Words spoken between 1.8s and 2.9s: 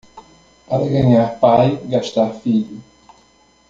gastar filho.